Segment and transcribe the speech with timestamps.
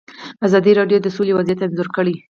[0.47, 2.15] ازادي راډیو د سوله وضعیت انځور کړی.